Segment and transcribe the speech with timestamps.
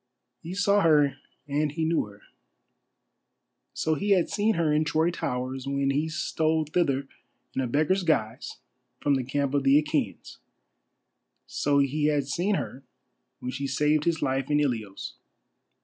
[0.41, 1.17] He saw her
[1.47, 2.23] and he knew her.
[3.71, 7.07] So he had seen her in Troy towers when he stole thither
[7.53, 8.57] in a beggar's guise
[8.99, 10.37] from the camp of the Achæans.
[11.45, 12.81] So he had seen her
[13.41, 15.13] when she saved his life in Ilios.